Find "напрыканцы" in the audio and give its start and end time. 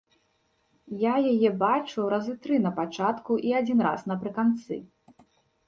4.17-4.83